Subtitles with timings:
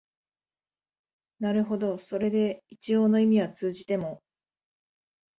[1.41, 4.23] なるほどそれで一応の意味は通じても、